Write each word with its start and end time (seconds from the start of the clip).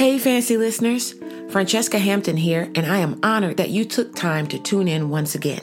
Hey, 0.00 0.18
fancy 0.18 0.56
listeners. 0.56 1.14
Francesca 1.50 1.98
Hampton 1.98 2.38
here, 2.38 2.72
and 2.74 2.86
I 2.86 3.00
am 3.00 3.20
honored 3.22 3.58
that 3.58 3.68
you 3.68 3.84
took 3.84 4.16
time 4.16 4.46
to 4.46 4.58
tune 4.58 4.88
in 4.88 5.10
once 5.10 5.34
again. 5.34 5.60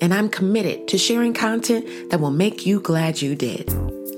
And 0.00 0.14
I'm 0.14 0.30
committed 0.30 0.88
to 0.88 0.96
sharing 0.96 1.34
content 1.34 2.08
that 2.08 2.18
will 2.18 2.30
make 2.30 2.64
you 2.64 2.80
glad 2.80 3.20
you 3.20 3.34
did. 3.34 3.68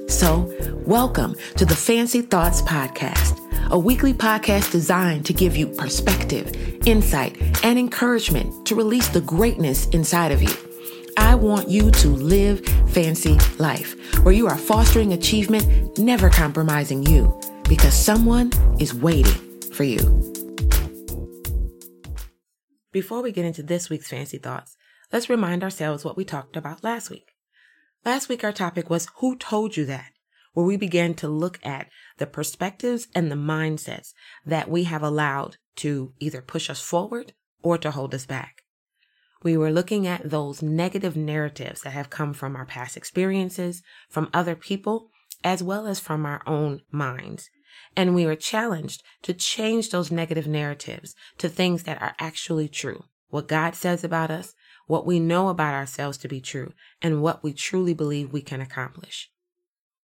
So, 0.09 0.49
welcome 0.87 1.35
to 1.57 1.67
the 1.67 1.75
Fancy 1.75 2.23
Thoughts 2.23 2.63
Podcast, 2.63 3.41
a 3.71 3.77
weekly 3.77 4.15
podcast 4.15 4.71
designed 4.71 5.27
to 5.27 5.33
give 5.33 5.57
you 5.57 5.67
perspective, 5.67 6.55
insight, 6.87 7.37
and 7.65 7.77
encouragement 7.77 8.65
to 8.69 8.77
release 8.77 9.09
the 9.09 9.21
greatness 9.21 9.89
inside 9.89 10.31
of 10.31 10.45
you. 10.45 10.55
I 11.17 11.35
want 11.35 11.69
you 11.69 11.91
to 11.91 12.09
live 12.09 12.65
fancy 12.91 13.37
life, 13.59 13.97
where 14.25 14.33
you 14.33 14.47
are 14.47 14.57
fostering 14.57 15.13
achievement, 15.13 15.99
never 15.99 16.31
compromising 16.31 17.03
you, 17.03 17.37
because 17.71 17.95
someone 17.95 18.51
is 18.81 18.93
waiting 18.93 19.63
for 19.71 19.85
you. 19.85 20.01
Before 22.91 23.23
we 23.23 23.31
get 23.31 23.45
into 23.45 23.63
this 23.63 23.89
week's 23.89 24.09
fancy 24.09 24.39
thoughts, 24.39 24.77
let's 25.13 25.31
remind 25.31 25.63
ourselves 25.63 26.05
what 26.05 26.17
we 26.17 26.25
talked 26.25 26.57
about 26.57 26.83
last 26.83 27.11
week. 27.11 27.31
Last 28.05 28.29
week, 28.29 28.43
our 28.43 28.51
topic 28.51 28.91
was 28.91 29.07
Who 29.19 29.37
Told 29.37 29.77
You 29.77 29.85
That? 29.87 30.11
where 30.53 30.67
we 30.67 30.77
began 30.77 31.15
to 31.15 31.29
look 31.29 31.61
at 31.63 31.87
the 32.19 32.27
perspectives 32.27 33.07
and 33.15 33.31
the 33.31 33.37
mindsets 33.37 34.15
that 34.45 34.69
we 34.69 34.83
have 34.83 35.05
allowed 35.05 35.57
to 35.77 36.13
either 36.19 36.43
push 36.43 36.69
us 36.69 36.81
forward 36.81 37.35
or 37.63 37.79
to 37.79 37.93
hold 37.93 38.13
us 38.17 38.27
back. 38.27 38.63
We 39.45 39.57
were 39.57 39.71
looking 39.71 40.09
at 40.09 40.29
those 40.29 40.61
negative 40.61 41.17
narratives 41.17 41.83
that 41.83 41.93
have 41.93 42.11
come 42.11 42.33
from 42.33 42.57
our 42.57 42.67
past 42.67 42.97
experiences, 42.97 43.85
from 44.09 44.29
other 44.35 44.57
people, 44.57 45.09
as 45.45 45.63
well 45.63 45.87
as 45.87 46.01
from 46.01 46.27
our 46.27 46.43
own 46.47 46.83
minds. 46.91 47.49
And 47.97 48.15
we 48.15 48.25
were 48.25 48.37
challenged 48.37 49.03
to 49.23 49.35
change 49.35 49.91
those 49.91 50.11
negative 50.11 50.47
narratives 50.47 51.15
to 51.39 51.49
things 51.49 51.83
that 51.85 52.01
are 52.01 52.15
actually 52.19 52.69
true. 52.69 53.05
What 53.29 53.49
God 53.49 53.75
says 53.75 54.05
about 54.05 54.31
us, 54.31 54.55
what 54.87 55.07
we 55.07 55.21
know 55.21 55.49
about 55.49 55.75
ourselves 55.75 56.19
to 56.19 56.29
be 56.29 56.41
true, 56.41 56.73
and 57.01 57.23
what 57.23 57.43
we 57.43 57.53
truly 57.53 57.95
believe 57.95 58.33
we 58.33 58.43
can 58.43 58.61
accomplish. 58.61 59.31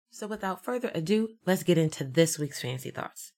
So 0.09 0.27
without 0.27 0.63
further 0.63 0.91
ado, 0.93 1.29
let's 1.45 1.63
get 1.63 1.77
into 1.77 2.03
this 2.03 2.37
week's 2.37 2.61
fancy 2.61 2.91
thoughts. 2.91 3.31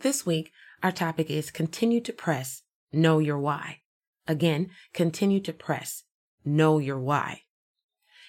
This 0.00 0.26
week, 0.26 0.52
our 0.82 0.92
topic 0.92 1.30
is 1.30 1.50
continue 1.50 2.00
to 2.02 2.12
press, 2.12 2.62
know 2.92 3.18
your 3.20 3.38
why. 3.38 3.80
Again, 4.26 4.70
continue 4.92 5.40
to 5.40 5.52
press. 5.52 6.04
Know 6.44 6.78
your 6.78 6.98
why. 6.98 7.42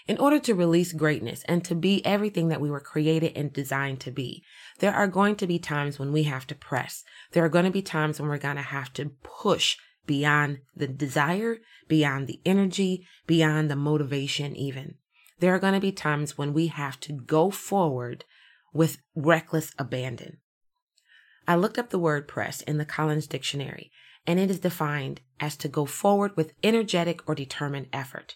In 0.08 0.20
order 0.20 0.38
to 0.40 0.54
release 0.54 0.94
greatness 0.94 1.44
and 1.48 1.66
to 1.66 1.74
be 1.74 2.06
everything 2.06 2.50
that 2.50 2.62
we 2.62 2.70
were 2.70 2.80
created 2.80 3.36
and 3.36 3.52
designed 3.52 4.00
to 4.02 4.12
be, 4.12 4.44
there 4.80 4.94
are 4.94 5.08
going 5.08 5.36
to 5.38 5.48
be 5.48 5.58
times 5.58 5.98
when 5.98 6.12
we 6.12 6.24
have 6.24 6.46
to 6.48 6.56
press. 6.56 7.04
There 7.32 7.44
are 7.44 7.50
going 7.50 7.66
to 7.66 7.72
be 7.72 7.82
times 7.82 8.20
when 8.20 8.30
we're 8.30 8.38
going 8.38 8.58
to 8.58 8.62
have 8.62 8.94
to 8.94 9.12
push 9.24 9.78
beyond 10.06 10.60
the 10.76 10.88
desire, 10.88 11.58
beyond 11.88 12.28
the 12.28 12.40
energy, 12.46 13.08
beyond 13.26 13.72
the 13.72 13.76
motivation, 13.76 14.56
even. 14.56 14.96
There 15.40 15.56
are 15.56 15.60
going 15.60 15.74
to 15.74 15.80
be 15.80 15.92
times 15.92 16.38
when 16.38 16.54
we 16.54 16.68
have 16.68 17.00
to 17.02 17.14
go 17.14 17.50
forward 17.50 18.26
with 18.74 19.00
reckless 19.16 19.72
abandon. 19.80 20.38
I 21.48 21.56
looked 21.56 21.80
up 21.80 21.90
the 21.90 22.00
word 22.00 22.28
press 22.28 22.62
in 22.62 22.78
the 22.78 22.86
Collins 22.86 23.26
Dictionary, 23.26 23.92
and 24.28 24.40
it 24.40 24.52
is 24.52 24.60
defined 24.60 25.22
as 25.40 25.58
to 25.58 25.68
go 25.68 25.86
forward 25.86 26.38
with 26.38 26.54
energetic 26.64 27.28
or 27.28 27.34
determined 27.34 27.88
effort. 27.92 28.36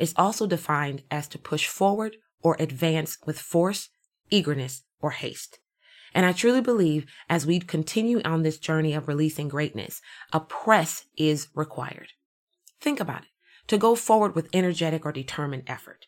It's 0.00 0.14
also 0.16 0.46
defined 0.46 1.02
as 1.10 1.28
to 1.28 1.38
push 1.38 1.68
forward 1.68 2.16
or 2.42 2.56
advance 2.58 3.18
with 3.26 3.38
force, 3.38 3.90
eagerness, 4.30 4.82
or 5.00 5.10
haste. 5.10 5.58
And 6.14 6.24
I 6.24 6.32
truly 6.32 6.62
believe 6.62 7.06
as 7.28 7.46
we 7.46 7.60
continue 7.60 8.20
on 8.24 8.42
this 8.42 8.58
journey 8.58 8.94
of 8.94 9.06
releasing 9.06 9.48
greatness, 9.48 10.00
a 10.32 10.40
press 10.40 11.04
is 11.16 11.48
required. 11.54 12.08
Think 12.80 12.98
about 12.98 13.22
it. 13.22 13.28
To 13.68 13.78
go 13.78 13.94
forward 13.94 14.34
with 14.34 14.48
energetic 14.54 15.04
or 15.04 15.12
determined 15.12 15.64
effort. 15.66 16.06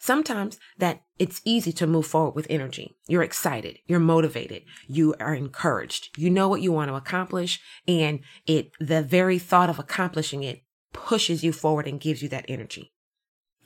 Sometimes 0.00 0.58
that 0.76 1.02
it's 1.18 1.40
easy 1.44 1.72
to 1.74 1.86
move 1.86 2.06
forward 2.06 2.34
with 2.34 2.46
energy. 2.50 2.96
You're 3.06 3.22
excited. 3.22 3.78
You're 3.86 4.00
motivated. 4.00 4.64
You 4.88 5.14
are 5.20 5.34
encouraged. 5.34 6.18
You 6.18 6.30
know 6.30 6.48
what 6.48 6.62
you 6.62 6.72
want 6.72 6.88
to 6.90 6.96
accomplish 6.96 7.60
and 7.86 8.20
it, 8.46 8.72
the 8.80 9.02
very 9.02 9.38
thought 9.38 9.70
of 9.70 9.78
accomplishing 9.78 10.42
it 10.42 10.62
pushes 10.92 11.44
you 11.44 11.52
forward 11.52 11.86
and 11.86 12.00
gives 12.00 12.22
you 12.22 12.28
that 12.30 12.46
energy. 12.48 12.92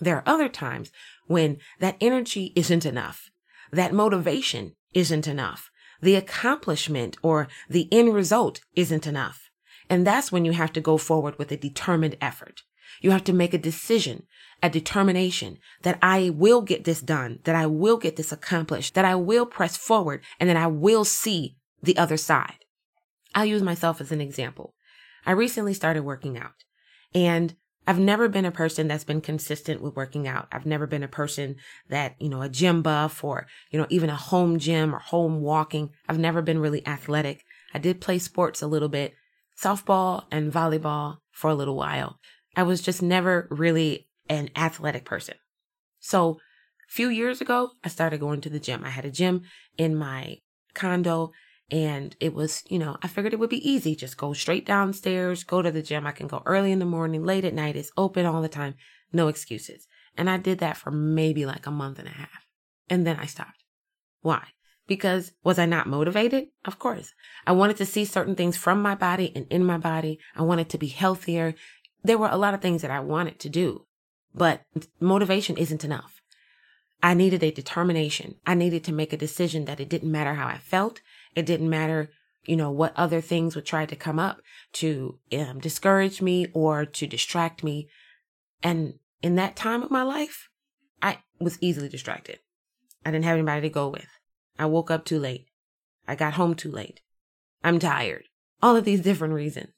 There 0.05 0.17
are 0.17 0.23
other 0.27 0.51
times 0.51 0.93
when 1.27 1.57
that 1.81 1.97
energy 2.01 2.53
isn't 2.55 2.85
enough. 2.85 3.31
That 3.73 3.95
motivation 3.95 4.77
isn't 4.93 5.27
enough. 5.27 5.71
The 6.03 6.15
accomplishment 6.15 7.17
or 7.23 7.49
the 7.71 7.89
end 7.91 8.13
result 8.13 8.61
isn't 8.77 9.07
enough. 9.07 9.49
And 9.89 10.07
that's 10.07 10.31
when 10.31 10.45
you 10.45 10.53
have 10.53 10.73
to 10.75 10.81
go 10.83 10.99
forward 10.99 11.39
with 11.39 11.51
a 11.51 11.57
determined 11.57 12.17
effort. 12.21 12.61
You 13.01 13.13
have 13.13 13.25
to 13.25 13.33
make 13.33 13.55
a 13.55 13.59
decision, 13.59 14.27
a 14.63 14.69
determination 14.69 15.59
that 15.83 15.99
I 16.03 16.31
will 16.31 16.61
get 16.61 16.85
this 16.85 17.01
done, 17.01 17.39
that 17.45 17.55
I 17.55 17.65
will 17.67 17.97
get 17.97 18.17
this 18.17 18.31
accomplished, 18.31 18.95
that 18.95 19.07
I 19.07 19.15
will 19.15 19.47
press 19.47 19.77
forward, 19.77 20.23
and 20.39 20.51
that 20.51 20.57
I 20.57 20.67
will 20.67 21.05
see 21.05 21.57
the 21.83 21.97
other 21.97 22.19
side. 22.19 22.65
I'll 23.35 23.47
use 23.47 23.63
myself 23.63 24.03
as 24.03 24.13
an 24.13 24.21
example. 24.21 24.75
I 25.25 25.33
recently 25.33 25.73
started 25.73 26.03
working 26.03 26.39
out 26.39 26.65
and 27.15 27.57
I've 27.87 27.99
never 27.99 28.29
been 28.29 28.45
a 28.45 28.51
person 28.51 28.89
that's 28.89 29.05
been 29.05 29.21
consistent 29.21 29.83
with 29.83 29.95
working 29.95 30.27
out. 30.27 30.49
I've 30.51 30.67
never 30.67 30.87
been 30.87 31.03
a 31.03 31.09
person 31.09 31.57
that, 31.89 32.15
you 32.19 32.29
know, 32.29 32.41
a 32.41 32.49
gym 32.49 32.83
buff 32.83 33.23
or, 33.23 33.47
you 33.71 33.79
know, 33.79 33.87
even 33.91 34.09
a 34.09 34.17
home 34.17 34.59
gym 34.59 34.95
or 34.95 34.99
home 34.99 35.43
walking. 35.43 35.91
I've 36.09 36.19
never 36.19 36.41
been 36.41 36.59
really 36.59 36.87
athletic. 36.87 37.45
I 37.75 37.79
did 37.79 38.01
play 38.01 38.19
sports 38.19 38.63
a 38.63 38.67
little 38.67 38.89
bit, 38.89 39.15
softball 39.61 40.25
and 40.31 40.53
volleyball 40.53 41.19
for 41.31 41.51
a 41.51 41.55
little 41.55 41.77
while. 41.77 42.19
I 42.57 42.63
was 42.63 42.81
just 42.81 43.03
never 43.03 43.49
really 43.51 44.09
an 44.29 44.49
athletic 44.57 45.05
person. 45.05 45.35
So 46.01 46.39
a 46.89 46.93
few 46.93 47.09
years 47.09 47.41
ago, 47.41 47.73
I 47.83 47.89
started 47.89 48.21
going 48.21 48.41
to 48.43 48.51
the 48.51 48.61
gym. 48.61 48.85
I 48.85 48.91
had 48.91 49.05
a 49.05 49.11
gym 49.11 49.43
in 49.77 49.95
my 49.97 50.39
condo 50.73 51.33
and 51.71 52.17
it 52.21 52.35
was, 52.35 52.63
you 52.69 52.79
know, 52.79 52.97
I 53.03 53.09
figured 53.09 53.33
it 53.33 53.39
would 53.39 53.51
be 53.51 53.69
easy. 53.69 53.97
Just 53.97 54.17
go 54.17 54.33
straight 54.33 54.67
downstairs, 54.67 55.45
go 55.45 55.63
to 55.63 55.71
the 55.71 55.83
gym. 55.83 56.07
I 56.07 56.13
can 56.13 56.27
go 56.27 56.43
early 56.47 56.73
in 56.73 56.79
the 56.79 56.85
morning, 56.85 57.25
late 57.25 57.45
at 57.45 57.55
night. 57.55 57.77
It's 57.77 57.93
open 57.97 58.27
all 58.27 58.43
the 58.43 58.49
time. 58.49 58.75
No 59.13 59.29
excuses. 59.29 59.87
And 60.17 60.29
I 60.29 60.37
did 60.37 60.59
that 60.59 60.77
for 60.77 60.91
maybe 60.91 61.47
like 61.47 61.67
a 61.67 61.71
month 61.71 61.99
and 61.99 62.09
a 62.09 62.13
half. 62.13 62.47
And 62.89 63.07
then 63.07 63.17
I 63.17 63.27
stopped. 63.27 63.65
Why? 64.21 64.43
Because 64.87 65.33
was 65.43 65.59
I 65.59 65.67
not 65.67 65.87
motivated? 65.87 66.49
Of 66.65 66.79
course. 66.79 67.15
I 67.47 67.53
wanted 67.53 67.79
to 67.79 67.87
see 67.87 68.05
certain 68.05 68.37
things 68.37 68.57
from 68.57 68.83
my 68.83 68.95
body 68.95 69.33
and 69.35 69.47
in 69.51 69.65
my 69.65 69.79
body. 69.79 70.19
I 70.37 70.43
wanted 70.43 70.69
to 70.71 70.79
be 70.79 70.89
healthier 70.89 71.55
there 72.05 72.19
were 72.19 72.29
a 72.29 72.37
lot 72.37 72.55
of 72.55 72.61
things 72.61 72.83
that 72.83 72.91
I 72.91 73.01
wanted 73.01 73.41
to 73.41 73.49
do, 73.49 73.87
but 74.35 74.61
motivation 75.01 75.57
isn't 75.57 75.85
enough. 75.85 76.21
I 77.03 77.15
needed 77.15 77.43
a 77.43 77.51
determination. 77.51 78.37
I 78.47 78.55
needed 78.55 78.85
to 78.85 78.93
make 78.93 79.13
a 79.13 79.17
decision 79.17 79.65
that 79.65 79.81
it 79.81 79.89
didn't 79.89 80.13
matter 80.13 80.35
how 80.35 80.47
I 80.47 80.59
felt. 80.59 81.01
It 81.35 81.47
didn't 81.47 81.71
matter, 81.71 82.11
you 82.45 82.57
know, 82.57 82.71
what 82.71 82.93
other 82.97 83.21
things 83.21 83.55
would 83.55 83.67
try 83.67 83.87
to 83.87 83.97
come 83.97 84.19
up 84.19 84.39
to 84.75 85.19
um, 85.33 85.59
discourage 85.61 86.23
me 86.23 86.47
or 86.53 86.85
to 86.85 87.07
distract 87.07 87.65
me. 87.65 87.89
And 88.63 88.95
in 89.23 89.37
that 89.37 89.57
time 89.57 89.83
of 89.83 89.91
my 89.91 90.03
life, 90.03 90.49
I 91.03 91.19
was 91.41 91.59
easily 91.61 91.89
distracted. 91.89 92.39
I 93.05 93.11
didn't 93.11 93.25
have 93.25 93.35
anybody 93.35 93.63
to 93.63 93.69
go 93.69 93.89
with. 93.89 94.09
I 94.59 94.67
woke 94.67 94.91
up 94.91 95.05
too 95.05 95.19
late. 95.19 95.47
I 96.07 96.15
got 96.15 96.35
home 96.35 96.55
too 96.55 96.71
late. 96.71 97.01
I'm 97.63 97.79
tired. 97.79 98.25
All 98.63 98.77
of 98.77 98.85
these 98.85 99.01
different 99.01 99.35
reasons. 99.35 99.73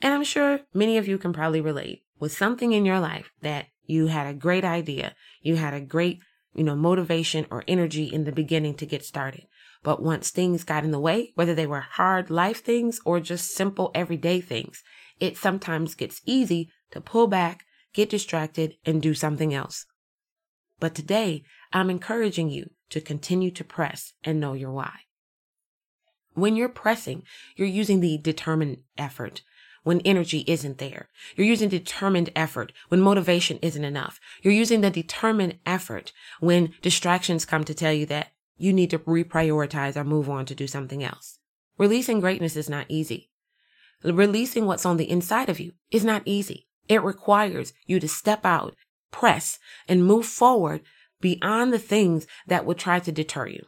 And 0.00 0.14
I'm 0.14 0.24
sure 0.24 0.60
many 0.72 0.96
of 0.96 1.08
you 1.08 1.18
can 1.18 1.32
probably 1.32 1.60
relate 1.60 2.04
with 2.18 2.32
something 2.32 2.72
in 2.72 2.84
your 2.84 3.00
life 3.00 3.30
that 3.42 3.66
you 3.84 4.08
had 4.08 4.26
a 4.26 4.34
great 4.34 4.64
idea, 4.64 5.14
you 5.40 5.56
had 5.56 5.74
a 5.74 5.80
great, 5.80 6.20
you 6.54 6.62
know, 6.62 6.76
motivation 6.76 7.46
or 7.50 7.64
energy 7.66 8.04
in 8.04 8.24
the 8.24 8.32
beginning 8.32 8.74
to 8.74 8.86
get 8.86 9.04
started. 9.04 9.46
But 9.82 10.02
once 10.02 10.30
things 10.30 10.64
got 10.64 10.84
in 10.84 10.90
the 10.90 11.00
way, 11.00 11.32
whether 11.34 11.54
they 11.54 11.66
were 11.66 11.80
hard 11.80 12.30
life 12.30 12.62
things 12.62 13.00
or 13.04 13.20
just 13.20 13.52
simple 13.52 13.90
everyday 13.94 14.40
things, 14.40 14.82
it 15.20 15.36
sometimes 15.36 15.94
gets 15.94 16.20
easy 16.24 16.70
to 16.90 17.00
pull 17.00 17.26
back, 17.26 17.64
get 17.92 18.10
distracted, 18.10 18.74
and 18.84 19.00
do 19.00 19.14
something 19.14 19.54
else. 19.54 19.86
But 20.80 20.94
today, 20.94 21.44
I'm 21.72 21.90
encouraging 21.90 22.50
you 22.50 22.70
to 22.90 23.00
continue 23.00 23.50
to 23.52 23.64
press 23.64 24.12
and 24.24 24.40
know 24.40 24.54
your 24.54 24.72
why. 24.72 24.92
When 26.34 26.56
you're 26.56 26.68
pressing, 26.68 27.24
you're 27.56 27.68
using 27.68 28.00
the 28.00 28.18
determined 28.18 28.78
effort 28.96 29.42
when 29.82 30.00
energy 30.00 30.44
isn't 30.46 30.78
there. 30.78 31.08
You're 31.36 31.46
using 31.46 31.68
determined 31.68 32.30
effort 32.36 32.72
when 32.88 33.00
motivation 33.00 33.58
isn't 33.62 33.84
enough. 33.84 34.20
You're 34.42 34.54
using 34.54 34.80
the 34.80 34.90
determined 34.90 35.58
effort 35.66 36.12
when 36.40 36.74
distractions 36.82 37.44
come 37.44 37.64
to 37.64 37.74
tell 37.74 37.92
you 37.92 38.06
that 38.06 38.28
you 38.58 38.72
need 38.72 38.90
to 38.90 38.98
reprioritize 38.98 39.96
or 39.96 40.04
move 40.04 40.28
on 40.28 40.44
to 40.46 40.54
do 40.54 40.66
something 40.66 41.02
else. 41.02 41.38
Releasing 41.78 42.20
greatness 42.20 42.56
is 42.56 42.68
not 42.68 42.86
easy. 42.88 43.30
Releasing 44.04 44.66
what's 44.66 44.86
on 44.86 44.96
the 44.96 45.08
inside 45.08 45.48
of 45.48 45.60
you 45.60 45.72
is 45.90 46.04
not 46.04 46.22
easy. 46.24 46.66
It 46.88 47.02
requires 47.02 47.72
you 47.86 48.00
to 48.00 48.08
step 48.08 48.44
out, 48.44 48.74
press, 49.10 49.58
and 49.88 50.04
move 50.04 50.26
forward 50.26 50.82
beyond 51.20 51.72
the 51.72 51.78
things 51.78 52.26
that 52.46 52.64
would 52.64 52.78
try 52.78 52.98
to 53.00 53.12
deter 53.12 53.46
you. 53.46 53.64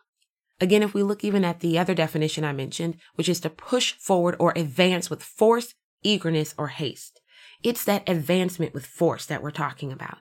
Again, 0.61 0.83
if 0.83 0.93
we 0.93 1.03
look 1.03 1.25
even 1.25 1.45
at 1.45 1.61
the 1.61 1.79
other 1.79 1.95
definition 1.95 2.45
I 2.45 2.53
mentioned, 2.53 2.97
which 3.15 3.29
is 3.29 3.41
to 3.41 3.51
push 3.51 3.95
forward 3.95 4.37
or 4.39 4.53
advance 4.55 5.09
with 5.09 5.23
force, 5.23 5.75
eagerness, 6.03 6.55
or 6.59 6.69
haste. 6.69 7.21
It's 7.63 7.85
that 7.85 8.09
advancement 8.09 8.75
with 8.75 8.87
force 8.87 9.27
that 9.27 9.43
we're 9.43 9.51
talking 9.51 9.93
about. 9.93 10.19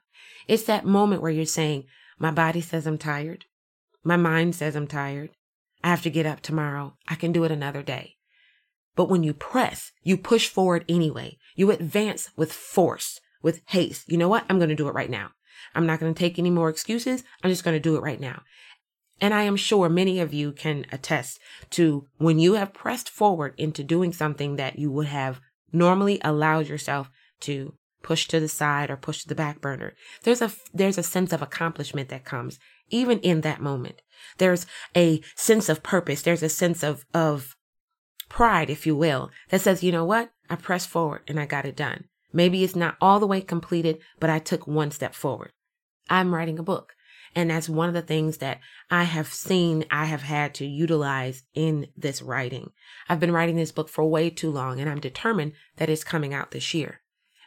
It's 0.47 0.63
that 0.63 0.85
moment 0.85 1.21
where 1.21 1.31
you're 1.31 1.45
saying, 1.45 1.85
my 2.17 2.31
body 2.31 2.61
says 2.61 2.87
I'm 2.87 2.97
tired. 2.97 3.45
My 4.03 4.17
mind 4.17 4.55
says 4.55 4.75
I'm 4.75 4.87
tired. 4.87 5.31
I 5.83 5.89
have 5.89 6.01
to 6.03 6.09
get 6.09 6.25
up 6.25 6.41
tomorrow. 6.41 6.95
I 7.07 7.15
can 7.15 7.31
do 7.31 7.43
it 7.43 7.51
another 7.51 7.81
day. 7.81 8.15
But 8.95 9.09
when 9.09 9.23
you 9.23 9.33
press, 9.33 9.91
you 10.03 10.17
push 10.17 10.49
forward 10.49 10.83
anyway. 10.89 11.37
You 11.55 11.71
advance 11.71 12.29
with 12.35 12.51
force, 12.51 13.19
with 13.41 13.61
haste. 13.67 14.11
You 14.11 14.17
know 14.17 14.27
what? 14.27 14.45
I'm 14.49 14.57
going 14.57 14.69
to 14.69 14.75
do 14.75 14.87
it 14.87 14.93
right 14.93 15.09
now. 15.09 15.31
I'm 15.75 15.85
not 15.85 15.99
going 15.99 16.13
to 16.13 16.19
take 16.19 16.39
any 16.39 16.49
more 16.49 16.69
excuses. 16.69 17.23
I'm 17.43 17.49
just 17.49 17.63
going 17.63 17.75
to 17.75 17.79
do 17.79 17.95
it 17.95 18.01
right 18.01 18.19
now. 18.19 18.41
And 19.21 19.33
I 19.33 19.43
am 19.43 19.55
sure 19.55 19.89
many 19.89 20.19
of 20.19 20.33
you 20.33 20.51
can 20.51 20.85
attest 20.91 21.39
to 21.71 22.07
when 22.17 22.39
you 22.39 22.53
have 22.53 22.73
pressed 22.73 23.09
forward 23.09 23.53
into 23.57 23.83
doing 23.83 24.13
something 24.13 24.55
that 24.55 24.79
you 24.79 24.91
would 24.91 25.07
have 25.07 25.41
normally 25.71 26.19
allowed 26.23 26.67
yourself 26.67 27.09
to 27.41 27.73
push 28.01 28.27
to 28.27 28.39
the 28.39 28.47
side 28.47 28.89
or 28.89 28.95
push 28.95 29.21
to 29.21 29.27
the 29.27 29.35
back 29.35 29.59
burner. 29.59 29.93
There's 30.23 30.41
a, 30.41 30.51
there's 30.73 30.97
a 30.97 31.03
sense 31.03 31.33
of 31.33 31.41
accomplishment 31.41 32.09
that 32.09 32.23
comes 32.23 32.59
even 32.89 33.19
in 33.19 33.41
that 33.41 33.61
moment. 33.61 34.01
There's 34.37 34.65
a 34.95 35.21
sense 35.35 35.69
of 35.69 35.83
purpose. 35.83 36.21
There's 36.21 36.43
a 36.43 36.49
sense 36.49 36.83
of, 36.83 37.05
of 37.13 37.55
pride, 38.29 38.69
if 38.69 38.85
you 38.85 38.95
will, 38.95 39.31
that 39.49 39.61
says, 39.61 39.83
you 39.83 39.91
know 39.91 40.05
what? 40.05 40.31
I 40.49 40.55
pressed 40.55 40.89
forward 40.89 41.21
and 41.27 41.39
I 41.39 41.45
got 41.45 41.65
it 41.65 41.75
done. 41.75 42.05
Maybe 42.31 42.63
it's 42.63 42.75
not 42.75 42.97
all 43.01 43.19
the 43.19 43.27
way 43.27 43.41
completed, 43.41 43.99
but 44.19 44.29
I 44.29 44.39
took 44.39 44.67
one 44.67 44.91
step 44.91 45.13
forward. 45.13 45.51
I'm 46.09 46.33
writing 46.33 46.59
a 46.59 46.63
book. 46.63 46.93
And 47.35 47.51
that's 47.51 47.69
one 47.69 47.87
of 47.87 47.93
the 47.93 48.01
things 48.01 48.37
that 48.37 48.59
I 48.89 49.03
have 49.03 49.31
seen 49.31 49.85
I 49.91 50.05
have 50.05 50.23
had 50.23 50.55
to 50.55 50.65
utilize 50.65 51.43
in 51.53 51.87
this 51.95 52.21
writing. 52.23 52.71
I've 53.07 53.19
been 53.19 53.31
writing 53.31 53.55
this 53.55 53.71
book 53.71 53.87
for 53.87 54.03
way 54.03 54.31
too 54.31 54.49
long 54.49 54.79
and 54.79 54.89
I'm 54.89 54.99
determined 54.99 55.53
that 55.77 55.89
it's 55.89 56.03
coming 56.03 56.33
out 56.33 56.51
this 56.51 56.73
year. 56.73 57.01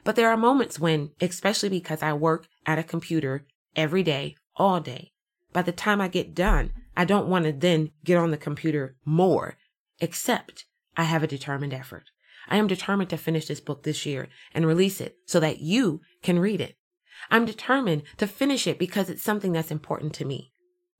But 0.05 0.17
there 0.17 0.29
are 0.31 0.37
moments 0.37 0.79
when, 0.79 1.11
especially 1.21 1.69
because 1.69 2.03
I 2.03 2.12
work 2.12 2.47
at 2.67 2.79
a 2.79 2.85
computer 2.85 3.44
every 3.75 4.03
day, 4.03 4.37
all 4.56 4.81
day, 4.81 5.12
by 5.52 5.62
the 5.62 5.72
time 5.72 6.00
I 6.00 6.08
get 6.08 6.34
done, 6.34 6.72
I 6.96 7.04
don't 7.04 7.28
want 7.28 7.44
to 7.44 7.52
then 7.52 7.90
get 8.04 8.19
on 8.19 8.31
the 8.31 8.37
computer 8.37 8.96
more, 9.04 9.56
except 10.00 10.66
I 10.96 11.04
have 11.04 11.22
a 11.22 11.28
determined 11.28 11.72
effort. 11.72 12.04
I 12.49 12.56
am 12.56 12.66
determined 12.66 13.10
to 13.10 13.16
finish 13.16 13.46
this 13.46 13.60
book 13.60 13.82
this 13.82 14.04
year 14.04 14.28
and 14.52 14.66
release 14.66 15.00
it 15.00 15.16
so 15.26 15.40
that 15.40 15.60
you 15.60 16.00
can 16.22 16.38
read 16.38 16.60
it. 16.60 16.76
I'm 17.31 17.44
determined 17.44 18.02
to 18.16 18.26
finish 18.26 18.66
it 18.66 18.78
because 18.78 19.08
it's 19.08 19.22
something 19.22 19.52
that's 19.52 19.70
important 19.70 20.12
to 20.14 20.25
me. 20.25 20.52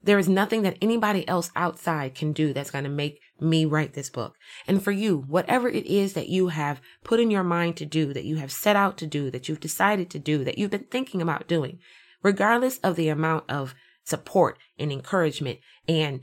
There 0.05 0.19
is 0.19 0.29
nothing 0.29 0.63
that 0.63 0.79
anybody 0.83 1.27
else 1.29 1.51
outside 1.55 2.15
can 2.15 2.33
do 2.33 2.53
that's 2.53 2.73
going 2.73 2.85
to 2.85 2.91
make 2.91 3.21
me 3.41 3.65
write 3.65 3.95
this 3.95 4.11
book. 4.11 4.35
And 4.67 4.83
for 4.83 4.91
you, 4.91 5.19
whatever 5.29 5.69
it 5.69 5.87
is 5.87 6.15
that 6.15 6.29
you 6.29 6.49
have 6.49 6.81
put 7.05 7.21
in 7.21 7.31
your 7.31 7.45
mind 7.45 7.77
to 7.77 7.87
do, 7.87 8.13
that 8.13 8.25
you 8.25 8.37
have 8.37 8.51
set 8.51 8.75
out 8.75 8.97
to 8.99 9.07
do, 9.07 9.31
that 9.31 9.49
you've 9.49 9.61
decided 9.61 10.11
to 10.11 10.19
do, 10.19 10.43
that 10.45 10.59
you've 10.59 10.71
been 10.71 10.87
thinking 10.91 11.23
about 11.23 11.47
doing, 11.47 11.79
regardless 12.23 12.79
of 12.79 12.97
the 12.97 13.09
amount 13.09 13.49
of 13.49 13.75
support 14.05 14.59
and 14.79 14.93
encouragement 14.93 15.59
and 15.89 16.21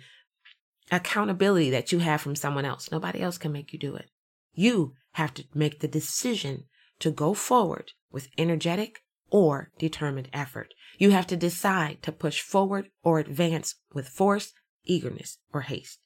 accountability 0.91 1.69
that 1.69 1.91
you 1.91 1.99
have 1.99 2.21
from 2.21 2.35
someone 2.35 2.65
else, 2.65 2.91
nobody 2.91 3.21
else 3.21 3.37
can 3.37 3.51
make 3.51 3.73
you 3.73 3.79
do 3.79 3.95
it. 3.95 4.09
You 4.53 4.93
have 5.13 5.33
to 5.35 5.45
make 5.53 5.79
the 5.79 5.87
decision 5.87 6.65
to 6.99 7.11
go 7.11 7.33
forward 7.33 7.91
with 8.11 8.29
energetic, 8.37 9.03
or 9.31 9.71
determined 9.77 10.29
effort. 10.33 10.73
You 10.97 11.11
have 11.11 11.27
to 11.27 11.37
decide 11.37 12.01
to 12.03 12.11
push 12.11 12.41
forward 12.41 12.89
or 13.03 13.19
advance 13.19 13.75
with 13.93 14.09
force, 14.09 14.53
eagerness, 14.85 15.37
or 15.53 15.61
haste. 15.61 15.99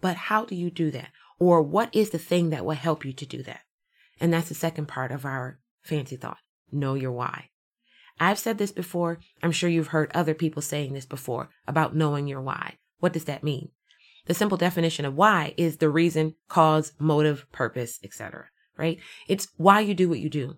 But 0.00 0.16
how 0.16 0.44
do 0.44 0.54
you 0.54 0.70
do 0.70 0.90
that? 0.90 1.08
Or 1.38 1.62
what 1.62 1.94
is 1.94 2.10
the 2.10 2.18
thing 2.18 2.50
that 2.50 2.64
will 2.64 2.74
help 2.74 3.04
you 3.04 3.12
to 3.12 3.26
do 3.26 3.42
that? 3.44 3.60
And 4.20 4.32
that's 4.32 4.48
the 4.48 4.54
second 4.54 4.86
part 4.86 5.10
of 5.10 5.24
our 5.24 5.58
fancy 5.82 6.16
thought. 6.16 6.38
Know 6.70 6.94
your 6.94 7.12
why. 7.12 7.50
I've 8.20 8.38
said 8.38 8.58
this 8.58 8.72
before. 8.72 9.18
I'm 9.42 9.52
sure 9.52 9.68
you've 9.68 9.88
heard 9.88 10.10
other 10.14 10.34
people 10.34 10.62
saying 10.62 10.92
this 10.92 11.06
before 11.06 11.48
about 11.66 11.96
knowing 11.96 12.26
your 12.26 12.40
why. 12.40 12.76
What 13.00 13.12
does 13.12 13.24
that 13.24 13.42
mean? 13.42 13.70
The 14.26 14.34
simple 14.34 14.56
definition 14.56 15.04
of 15.04 15.14
why 15.14 15.54
is 15.56 15.78
the 15.78 15.90
reason, 15.90 16.34
cause, 16.48 16.92
motive, 16.98 17.46
purpose, 17.52 17.98
etc. 18.02 18.46
Right? 18.76 18.98
It's 19.28 19.48
why 19.56 19.80
you 19.80 19.94
do 19.94 20.08
what 20.08 20.20
you 20.20 20.30
do. 20.30 20.56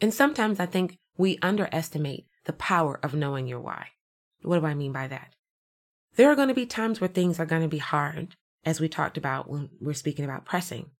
And 0.00 0.12
sometimes 0.12 0.60
I 0.60 0.66
think 0.66 0.98
we 1.16 1.38
underestimate 1.42 2.26
the 2.44 2.52
power 2.52 2.98
of 3.02 3.14
knowing 3.14 3.46
your 3.46 3.60
why. 3.60 3.88
What 4.42 4.60
do 4.60 4.66
I 4.66 4.74
mean 4.74 4.92
by 4.92 5.08
that? 5.08 5.34
There 6.16 6.30
are 6.30 6.36
going 6.36 6.48
to 6.48 6.54
be 6.54 6.66
times 6.66 7.00
where 7.00 7.08
things 7.08 7.40
are 7.40 7.46
going 7.46 7.62
to 7.62 7.68
be 7.68 7.78
hard, 7.78 8.36
as 8.64 8.80
we 8.80 8.88
talked 8.88 9.16
about 9.16 9.48
when 9.48 9.70
we're 9.80 9.94
speaking 9.94 10.24
about 10.24 10.44
pressing. 10.44 10.90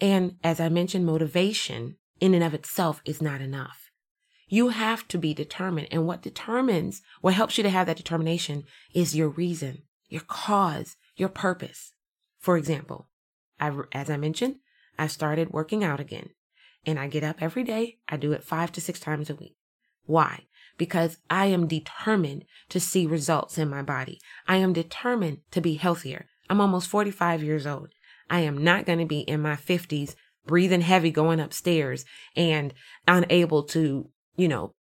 And 0.00 0.36
as 0.42 0.60
I 0.60 0.68
mentioned, 0.68 1.06
motivation 1.06 1.96
in 2.20 2.34
and 2.34 2.44
of 2.44 2.54
itself 2.54 3.00
is 3.04 3.20
not 3.20 3.40
enough. 3.40 3.83
You 4.48 4.68
have 4.68 5.08
to 5.08 5.18
be 5.18 5.34
determined. 5.34 5.88
And 5.90 6.06
what 6.06 6.22
determines, 6.22 7.02
what 7.20 7.34
helps 7.34 7.56
you 7.56 7.64
to 7.64 7.70
have 7.70 7.86
that 7.86 7.96
determination 7.96 8.64
is 8.94 9.16
your 9.16 9.28
reason, 9.28 9.82
your 10.08 10.22
cause, 10.22 10.96
your 11.16 11.28
purpose. 11.28 11.92
For 12.38 12.56
example, 12.56 13.08
I, 13.58 13.72
as 13.92 14.10
I 14.10 14.16
mentioned, 14.16 14.56
I 14.98 15.06
started 15.06 15.50
working 15.50 15.82
out 15.82 16.00
again 16.00 16.30
and 16.86 16.98
I 16.98 17.08
get 17.08 17.24
up 17.24 17.36
every 17.40 17.64
day. 17.64 17.98
I 18.08 18.16
do 18.16 18.32
it 18.32 18.44
five 18.44 18.72
to 18.72 18.80
six 18.80 19.00
times 19.00 19.30
a 19.30 19.34
week. 19.34 19.56
Why? 20.04 20.44
Because 20.76 21.18
I 21.30 21.46
am 21.46 21.66
determined 21.66 22.44
to 22.68 22.80
see 22.80 23.06
results 23.06 23.58
in 23.58 23.70
my 23.70 23.82
body. 23.82 24.20
I 24.46 24.56
am 24.56 24.72
determined 24.72 25.38
to 25.52 25.60
be 25.60 25.74
healthier. 25.74 26.26
I'm 26.50 26.60
almost 26.60 26.88
45 26.88 27.42
years 27.42 27.66
old. 27.66 27.88
I 28.28 28.40
am 28.40 28.62
not 28.62 28.86
going 28.86 28.98
to 28.98 29.06
be 29.06 29.20
in 29.20 29.40
my 29.40 29.54
50s 29.54 30.14
breathing 30.46 30.82
heavy 30.82 31.10
going 31.10 31.40
upstairs 31.40 32.04
and 32.36 32.74
unable 33.08 33.62
to, 33.62 34.10
you 34.36 34.48
know, 34.48 34.74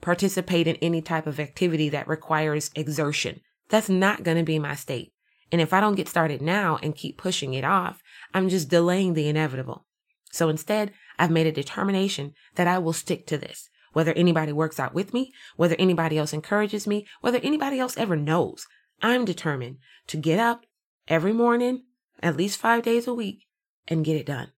participate 0.00 0.66
in 0.66 0.76
any 0.76 1.02
type 1.02 1.26
of 1.26 1.40
activity 1.40 1.88
that 1.88 2.08
requires 2.08 2.70
exertion. 2.74 3.40
That's 3.68 3.88
not 3.88 4.22
going 4.22 4.36
to 4.36 4.42
be 4.42 4.58
my 4.58 4.74
state. 4.74 5.12
And 5.52 5.60
if 5.60 5.72
I 5.72 5.80
don't 5.80 5.94
get 5.94 6.08
started 6.08 6.42
now 6.42 6.78
and 6.82 6.94
keep 6.94 7.18
pushing 7.18 7.54
it 7.54 7.64
off, 7.64 8.02
I'm 8.34 8.48
just 8.48 8.68
delaying 8.68 9.14
the 9.14 9.28
inevitable. 9.28 9.86
So 10.32 10.48
instead, 10.48 10.92
I've 11.18 11.30
made 11.30 11.46
a 11.46 11.52
determination 11.52 12.34
that 12.56 12.66
I 12.66 12.78
will 12.78 12.92
stick 12.92 13.26
to 13.28 13.38
this. 13.38 13.68
Whether 13.92 14.12
anybody 14.12 14.52
works 14.52 14.78
out 14.78 14.92
with 14.92 15.14
me, 15.14 15.32
whether 15.56 15.76
anybody 15.78 16.18
else 16.18 16.32
encourages 16.32 16.86
me, 16.86 17.06
whether 17.22 17.38
anybody 17.42 17.78
else 17.78 17.96
ever 17.96 18.16
knows, 18.16 18.66
I'm 19.00 19.24
determined 19.24 19.78
to 20.08 20.16
get 20.16 20.38
up 20.38 20.66
every 21.08 21.32
morning, 21.32 21.84
at 22.22 22.36
least 22.36 22.58
five 22.58 22.82
days 22.82 23.06
a 23.06 23.14
week, 23.14 23.46
and 23.88 24.04
get 24.04 24.16
it 24.16 24.26
done. 24.26 24.52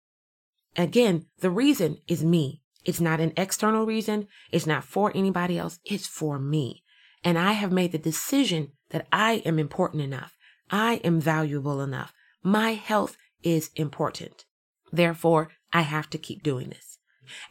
Again, 0.75 1.27
the 1.39 1.49
reason 1.49 1.99
is 2.07 2.23
me. 2.23 2.58
It's 2.85 3.01
not 3.01 3.19
an 3.19 3.33
external 3.37 3.85
reason. 3.85 4.27
It's 4.51 4.67
not 4.67 4.83
for 4.83 5.11
anybody 5.15 5.57
else. 5.57 5.79
It's 5.85 6.07
for 6.07 6.39
me. 6.39 6.83
And 7.23 7.37
I 7.37 7.53
have 7.53 7.71
made 7.71 7.91
the 7.91 7.97
decision 7.97 8.71
that 8.89 9.07
I 9.11 9.41
am 9.45 9.59
important 9.59 10.03
enough. 10.03 10.37
I 10.71 10.95
am 11.03 11.19
valuable 11.19 11.81
enough. 11.81 12.13
My 12.43 12.73
health 12.73 13.17
is 13.43 13.69
important. 13.75 14.45
Therefore, 14.91 15.49
I 15.73 15.81
have 15.81 16.09
to 16.11 16.17
keep 16.17 16.43
doing 16.43 16.69
this. 16.69 16.99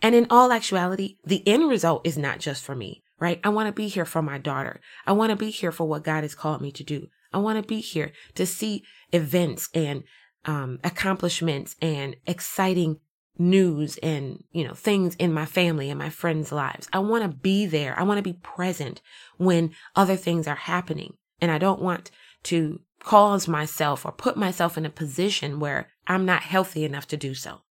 And 0.02 0.14
in 0.14 0.26
all 0.30 0.52
actuality, 0.52 1.16
the 1.24 1.46
end 1.46 1.68
result 1.68 2.06
is 2.06 2.18
not 2.18 2.40
just 2.40 2.64
for 2.64 2.74
me, 2.74 3.02
right? 3.20 3.40
I 3.44 3.50
want 3.50 3.68
to 3.68 3.72
be 3.72 3.88
here 3.88 4.04
for 4.04 4.22
my 4.22 4.38
daughter. 4.38 4.80
I 5.06 5.12
want 5.12 5.30
to 5.30 5.36
be 5.36 5.50
here 5.50 5.72
for 5.72 5.86
what 5.86 6.04
God 6.04 6.24
has 6.24 6.34
called 6.34 6.60
me 6.60 6.72
to 6.72 6.82
do. 6.82 7.08
I 7.32 7.38
want 7.38 7.62
to 7.62 7.66
be 7.66 7.80
here 7.80 8.12
to 8.34 8.46
see 8.46 8.84
events 9.12 9.68
and 9.74 10.02
um, 10.44 10.80
accomplishments 10.82 11.76
and 11.80 12.16
exciting 12.26 13.00
news 13.38 13.96
and, 13.98 14.42
you 14.50 14.66
know, 14.66 14.74
things 14.74 15.14
in 15.16 15.32
my 15.32 15.46
family 15.46 15.90
and 15.90 15.98
my 15.98 16.10
friends' 16.10 16.52
lives. 16.52 16.88
I 16.92 16.98
want 16.98 17.22
to 17.22 17.28
be 17.28 17.66
there. 17.66 17.98
I 17.98 18.02
want 18.02 18.18
to 18.18 18.22
be 18.22 18.34
present 18.34 19.00
when 19.36 19.72
other 19.94 20.16
things 20.16 20.46
are 20.48 20.56
happening. 20.56 21.14
And 21.40 21.50
I 21.50 21.58
don't 21.58 21.80
want 21.80 22.10
to 22.44 22.80
cause 23.00 23.46
myself 23.46 24.04
or 24.04 24.12
put 24.12 24.36
myself 24.36 24.76
in 24.76 24.84
a 24.84 24.90
position 24.90 25.60
where 25.60 25.88
I'm 26.06 26.24
not 26.24 26.42
healthy 26.42 26.84
enough 26.84 27.06
to 27.08 27.16
do 27.16 27.34
so. 27.34 27.62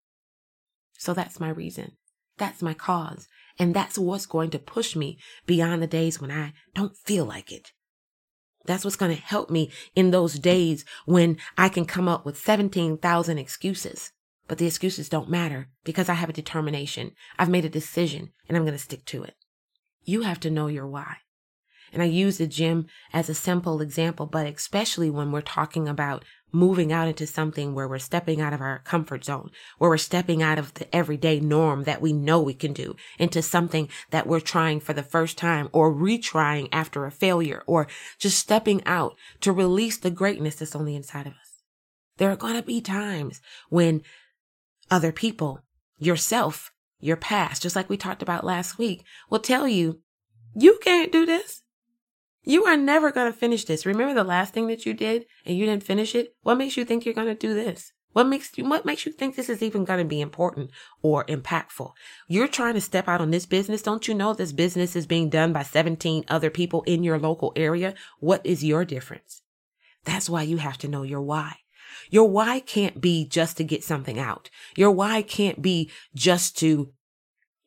So 0.96 1.12
that's 1.12 1.38
my 1.38 1.50
reason. 1.50 1.92
That's 2.38 2.62
my 2.62 2.74
cause. 2.74 3.28
And 3.58 3.74
that's 3.74 3.98
what's 3.98 4.26
going 4.26 4.50
to 4.50 4.58
push 4.58 4.96
me 4.96 5.18
beyond 5.46 5.82
the 5.82 5.86
days 5.86 6.20
when 6.20 6.30
I 6.30 6.54
don't 6.74 6.96
feel 6.96 7.24
like 7.24 7.52
it. 7.52 7.72
That's 8.64 8.84
what's 8.84 8.96
going 8.96 9.14
to 9.14 9.22
help 9.22 9.50
me 9.50 9.70
in 9.94 10.10
those 10.10 10.38
days 10.38 10.84
when 11.06 11.38
I 11.56 11.68
can 11.68 11.84
come 11.84 12.08
up 12.08 12.24
with 12.24 12.38
17,000 12.38 13.38
excuses. 13.38 14.12
But 14.48 14.58
the 14.58 14.66
excuses 14.66 15.08
don't 15.08 15.30
matter 15.30 15.68
because 15.84 16.08
I 16.08 16.14
have 16.14 16.30
a 16.30 16.32
determination. 16.32 17.12
I've 17.38 17.50
made 17.50 17.66
a 17.66 17.70
decision 17.70 18.30
and 18.48 18.56
I'm 18.56 18.64
going 18.64 18.72
to 18.72 18.82
stick 18.82 19.04
to 19.06 19.22
it. 19.22 19.36
You 20.02 20.22
have 20.22 20.40
to 20.40 20.50
know 20.50 20.66
your 20.66 20.86
why. 20.86 21.18
And 21.92 22.02
I 22.02 22.06
use 22.06 22.38
the 22.38 22.46
gym 22.46 22.86
as 23.12 23.28
a 23.28 23.34
simple 23.34 23.80
example, 23.80 24.26
but 24.26 24.46
especially 24.46 25.10
when 25.10 25.32
we're 25.32 25.40
talking 25.40 25.88
about 25.88 26.24
moving 26.52 26.92
out 26.92 27.08
into 27.08 27.26
something 27.26 27.74
where 27.74 27.88
we're 27.88 27.98
stepping 27.98 28.40
out 28.40 28.52
of 28.52 28.60
our 28.60 28.80
comfort 28.80 29.24
zone, 29.24 29.50
where 29.78 29.90
we're 29.90 29.98
stepping 29.98 30.42
out 30.42 30.58
of 30.58 30.72
the 30.74 30.94
everyday 30.94 31.40
norm 31.40 31.84
that 31.84 32.00
we 32.00 32.12
know 32.12 32.40
we 32.40 32.54
can 32.54 32.72
do 32.72 32.96
into 33.18 33.42
something 33.42 33.88
that 34.10 34.26
we're 34.26 34.40
trying 34.40 34.80
for 34.80 34.92
the 34.92 35.02
first 35.02 35.36
time 35.36 35.68
or 35.72 35.92
retrying 35.92 36.68
after 36.72 37.04
a 37.04 37.10
failure 37.10 37.62
or 37.66 37.86
just 38.18 38.38
stepping 38.38 38.82
out 38.84 39.14
to 39.40 39.52
release 39.52 39.98
the 39.98 40.10
greatness 40.10 40.56
that's 40.56 40.74
on 40.74 40.86
the 40.86 40.96
inside 40.96 41.26
of 41.26 41.32
us. 41.34 41.62
There 42.16 42.30
are 42.30 42.36
going 42.36 42.54
to 42.54 42.62
be 42.62 42.80
times 42.80 43.40
when 43.68 44.02
other 44.90 45.12
people, 45.12 45.60
yourself, 45.98 46.72
your 47.00 47.16
past, 47.16 47.62
just 47.62 47.76
like 47.76 47.88
we 47.88 47.96
talked 47.96 48.22
about 48.22 48.44
last 48.44 48.78
week, 48.78 49.04
will 49.30 49.38
tell 49.38 49.68
you, 49.68 50.00
you 50.54 50.78
can't 50.82 51.12
do 51.12 51.26
this. 51.26 51.62
You 52.42 52.64
are 52.64 52.76
never 52.76 53.10
going 53.12 53.30
to 53.30 53.38
finish 53.38 53.64
this. 53.64 53.84
Remember 53.84 54.14
the 54.14 54.24
last 54.24 54.54
thing 54.54 54.68
that 54.68 54.86
you 54.86 54.94
did 54.94 55.26
and 55.44 55.56
you 55.56 55.66
didn't 55.66 55.84
finish 55.84 56.14
it? 56.14 56.34
What 56.42 56.56
makes 56.56 56.76
you 56.76 56.84
think 56.84 57.04
you're 57.04 57.14
going 57.14 57.26
to 57.28 57.34
do 57.34 57.54
this? 57.54 57.92
What 58.12 58.26
makes 58.26 58.56
you, 58.56 58.64
what 58.64 58.86
makes 58.86 59.04
you 59.04 59.12
think 59.12 59.36
this 59.36 59.50
is 59.50 59.62
even 59.62 59.84
going 59.84 59.98
to 59.98 60.04
be 60.04 60.20
important 60.20 60.70
or 61.02 61.24
impactful? 61.26 61.92
You're 62.26 62.48
trying 62.48 62.74
to 62.74 62.80
step 62.80 63.06
out 63.06 63.20
on 63.20 63.30
this 63.30 63.46
business. 63.46 63.82
Don't 63.82 64.08
you 64.08 64.14
know 64.14 64.32
this 64.32 64.52
business 64.52 64.96
is 64.96 65.06
being 65.06 65.28
done 65.28 65.52
by 65.52 65.62
17 65.62 66.24
other 66.28 66.50
people 66.50 66.82
in 66.84 67.04
your 67.04 67.18
local 67.18 67.52
area? 67.54 67.94
What 68.18 68.44
is 68.44 68.64
your 68.64 68.84
difference? 68.84 69.42
That's 70.04 70.30
why 70.30 70.42
you 70.42 70.56
have 70.56 70.78
to 70.78 70.88
know 70.88 71.02
your 71.02 71.20
why. 71.20 71.56
Your 72.10 72.28
why 72.28 72.60
can't 72.60 73.00
be 73.00 73.26
just 73.26 73.56
to 73.56 73.64
get 73.64 73.84
something 73.84 74.18
out. 74.18 74.50
Your 74.76 74.90
why 74.90 75.22
can't 75.22 75.62
be 75.62 75.90
just 76.14 76.56
to 76.58 76.92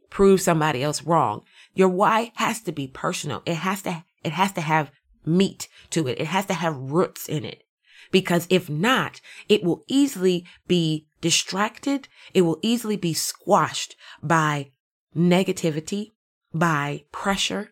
prove 0.10 0.42
somebody 0.42 0.84
else 0.84 1.04
wrong. 1.04 1.42
Your 1.74 1.90
why 1.90 2.32
has 2.36 2.62
to 2.62 2.72
be 2.72 2.88
personal. 2.88 3.42
It 3.46 3.56
has 3.56 3.82
to 3.84 4.04
it 4.24 4.34
has 4.34 4.52
to 4.54 4.62
have 4.62 4.92
meat 5.26 5.68
to 5.92 6.08
it. 6.08 6.20
It 6.20 6.28
has 6.28 6.46
to 6.48 6.54
have 6.54 6.76
roots 6.76 7.28
in 7.28 7.46
it. 7.46 7.64
Because 8.12 8.46
if 8.50 8.70
not, 8.70 9.22
it 9.48 9.64
will 9.64 9.84
easily 9.88 10.46
be 10.68 11.08
distracted. 11.22 12.08
It 12.34 12.42
will 12.42 12.60
easily 12.62 12.98
be 12.98 13.14
squashed 13.14 13.96
by 14.22 14.72
negativity, 15.16 16.12
by 16.54 17.06
pressure, 17.12 17.72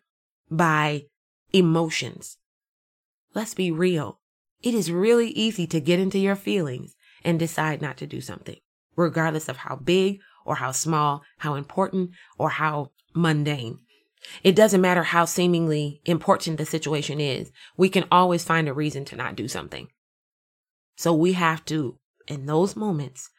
by 0.49 1.05
emotions. 1.51 2.37
Let's 3.33 3.53
be 3.53 3.71
real. 3.71 4.19
It 4.61 4.73
is 4.73 4.91
really 4.91 5.29
easy 5.29 5.65
to 5.67 5.79
get 5.79 5.99
into 5.99 6.19
your 6.19 6.35
feelings 6.35 6.95
and 7.23 7.39
decide 7.39 7.81
not 7.81 7.97
to 7.97 8.07
do 8.07 8.21
something, 8.21 8.57
regardless 8.95 9.47
of 9.47 9.57
how 9.57 9.77
big 9.77 10.19
or 10.45 10.55
how 10.55 10.71
small, 10.71 11.23
how 11.37 11.55
important 11.55 12.11
or 12.37 12.49
how 12.49 12.91
mundane. 13.13 13.79
It 14.43 14.55
doesn't 14.55 14.81
matter 14.81 15.03
how 15.03 15.25
seemingly 15.25 16.01
important 16.05 16.57
the 16.57 16.65
situation 16.65 17.19
is. 17.21 17.51
We 17.77 17.89
can 17.89 18.05
always 18.11 18.43
find 18.43 18.67
a 18.67 18.73
reason 18.73 19.05
to 19.05 19.15
not 19.15 19.35
do 19.35 19.47
something. 19.47 19.87
So 20.97 21.13
we 21.13 21.33
have 21.33 21.63
to, 21.65 21.97
in 22.27 22.45
those 22.45 22.75
moments, 22.75 23.29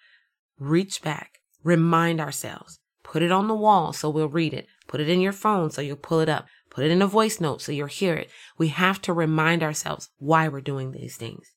reach 0.58 1.02
back, 1.02 1.40
remind 1.62 2.20
ourselves, 2.20 2.78
put 3.02 3.22
it 3.22 3.30
on 3.30 3.48
the 3.48 3.54
wall 3.54 3.92
so 3.92 4.08
we'll 4.08 4.28
read 4.28 4.54
it, 4.54 4.66
put 4.86 5.00
it 5.00 5.10
in 5.10 5.20
your 5.20 5.32
phone 5.32 5.70
so 5.70 5.82
you'll 5.82 5.96
pull 5.96 6.20
it 6.20 6.28
up, 6.30 6.46
put 6.70 6.84
it 6.84 6.90
in 6.90 7.02
a 7.02 7.06
voice 7.06 7.40
note 7.40 7.60
so 7.62 7.72
you'll 7.72 7.86
hear 7.86 8.14
it. 8.14 8.30
We 8.56 8.68
have 8.68 9.02
to 9.02 9.12
remind 9.12 9.62
ourselves 9.62 10.08
why 10.18 10.48
we're 10.48 10.60
doing 10.60 10.92
these 10.92 11.16
things. 11.16 11.52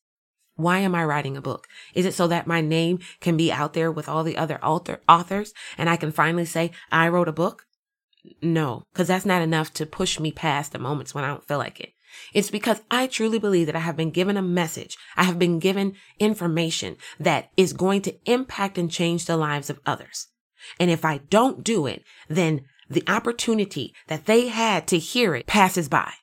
Why 0.56 0.80
am 0.80 0.94
I 0.94 1.04
writing 1.04 1.36
a 1.36 1.42
book? 1.42 1.68
Is 1.96 2.06
it 2.06 2.14
so 2.14 2.28
that 2.28 2.46
my 2.46 2.62
name 2.62 3.00
can 3.20 3.38
be 3.38 3.52
out 3.52 3.74
there 3.74 3.92
with 3.92 4.08
all 4.08 4.24
the 4.24 4.38
other 4.38 4.64
author, 4.64 5.02
authors 5.10 5.54
and 5.78 5.90
I 5.90 5.96
can 5.96 6.12
finally 6.12 6.46
say, 6.46 6.72
I 6.92 7.08
wrote 7.08 7.28
a 7.28 7.34
book? 7.34 7.66
No, 8.42 8.84
because 8.94 9.08
that's 9.08 9.26
not 9.26 9.42
enough 9.42 9.74
to 9.74 9.86
push 9.86 10.20
me 10.20 10.32
past 10.32 10.72
the 10.72 10.80
moments 10.80 11.14
when 11.14 11.24
I 11.24 11.28
don't 11.28 11.48
feel 11.48 11.58
like 11.58 11.80
it. 11.80 11.94
It's 12.34 12.52
because 12.52 12.82
I 12.92 13.08
truly 13.08 13.40
believe 13.40 13.66
that 13.66 13.76
I 13.76 13.80
have 13.80 13.98
been 13.98 14.12
given 14.12 14.38
a 14.38 14.42
message. 14.42 14.98
I 15.18 15.24
have 15.24 15.40
been 15.40 15.60
given 15.60 15.96
information 16.20 16.98
that 17.20 17.50
is 17.58 17.74
going 17.74 18.02
to 18.04 18.16
impact 18.32 18.78
and 18.78 18.92
change 18.92 19.26
the 19.26 19.36
lives 19.36 19.70
of 19.70 19.80
others. 19.86 20.28
And 20.80 20.90
if 20.90 21.04
I 21.04 21.18
don't 21.18 21.64
do 21.64 21.88
it, 21.88 22.04
then 22.30 22.66
the 22.94 23.04
opportunity 23.08 23.94
that 24.08 24.26
they 24.26 24.48
had 24.48 24.88
to 24.88 24.98
hear 24.98 25.36
it 25.36 25.48
passes 25.48 25.90
by 25.90 26.14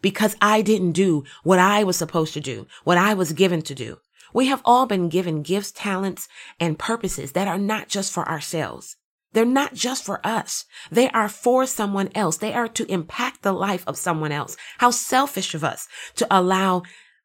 because 0.00 0.36
I 0.40 0.62
didn't 0.62 0.92
do 0.92 1.24
what 1.42 1.58
I 1.58 1.84
was 1.84 1.96
supposed 1.96 2.34
to 2.34 2.40
do, 2.40 2.66
what 2.84 2.98
I 2.98 3.14
was 3.14 3.32
given 3.32 3.62
to 3.62 3.74
do. 3.74 3.98
We 4.32 4.46
have 4.46 4.62
all 4.64 4.86
been 4.86 5.08
given 5.08 5.42
gifts, 5.42 5.72
talents, 5.72 6.28
and 6.60 6.78
purposes 6.78 7.32
that 7.32 7.48
are 7.48 7.58
not 7.58 7.88
just 7.88 8.12
for 8.12 8.28
ourselves. 8.28 8.96
They're 9.32 9.44
not 9.44 9.74
just 9.74 10.04
for 10.04 10.26
us. 10.26 10.64
They 10.90 11.10
are 11.10 11.28
for 11.28 11.66
someone 11.66 12.10
else. 12.14 12.36
They 12.36 12.54
are 12.54 12.68
to 12.68 12.90
impact 12.90 13.42
the 13.42 13.52
life 13.52 13.84
of 13.86 13.96
someone 13.96 14.32
else. 14.32 14.56
How 14.78 14.90
selfish 14.90 15.54
of 15.54 15.64
us 15.64 15.86
to 16.16 16.26
allow 16.30 16.82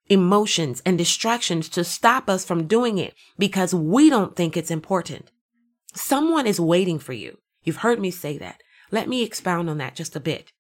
emotions 0.10 0.82
and 0.86 0.98
distractions 0.98 1.70
to 1.70 1.84
stop 1.84 2.30
us 2.30 2.44
from 2.44 2.68
doing 2.68 2.98
it 2.98 3.14
because 3.38 3.74
we 3.74 4.10
don't 4.10 4.36
think 4.36 4.58
it's 4.58 4.72
important. 4.72 5.32
Someone 5.94 6.46
is 6.46 6.60
waiting 6.60 7.00
for 7.00 7.14
you. 7.14 7.38
You've 7.64 7.78
heard 7.78 8.00
me 8.00 8.12
say 8.12 8.38
that. 8.38 8.62
Let 8.92 9.08
me 9.08 9.24
expound 9.24 9.70
on 9.70 9.78
that 9.80 9.96
just 9.96 10.16
a 10.16 10.20
bit. 10.20 10.52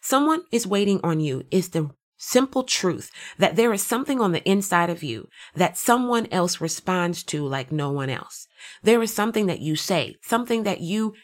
Someone 0.00 0.42
is 0.50 0.66
waiting 0.66 1.00
on 1.02 1.20
you 1.20 1.44
is 1.50 1.70
the 1.70 1.90
simple 2.16 2.62
truth 2.62 3.10
that 3.38 3.56
there 3.56 3.72
is 3.72 3.82
something 3.82 4.20
on 4.20 4.32
the 4.32 4.48
inside 4.48 4.90
of 4.90 5.02
you 5.02 5.28
that 5.56 5.76
someone 5.76 6.26
else 6.30 6.60
responds 6.60 7.22
to 7.24 7.46
like 7.46 7.72
no 7.72 7.90
one 7.90 8.08
else. 8.08 8.46
There 8.82 9.02
is 9.02 9.12
something 9.12 9.46
that 9.46 9.60
you 9.60 9.74
say, 9.74 10.16
something 10.22 10.62
that 10.62 10.80
you 10.80 11.14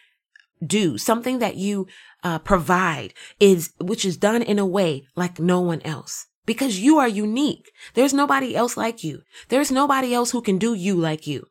do, 0.64 0.98
something 0.98 1.38
that 1.38 1.56
you 1.56 1.86
uh, 2.24 2.40
provide 2.40 3.14
is, 3.38 3.72
which 3.80 4.04
is 4.04 4.16
done 4.16 4.42
in 4.42 4.58
a 4.58 4.66
way 4.66 5.06
like 5.14 5.38
no 5.38 5.60
one 5.60 5.82
else. 5.82 6.26
Because 6.46 6.80
you 6.80 6.98
are 6.98 7.08
unique. 7.08 7.70
There's 7.94 8.14
nobody 8.14 8.56
else 8.56 8.76
like 8.76 9.04
you. 9.04 9.22
There's 9.50 9.70
nobody 9.70 10.14
else 10.14 10.30
who 10.30 10.40
can 10.40 10.58
do 10.58 10.72
you 10.72 10.94
like 10.96 11.26
you. 11.26 11.46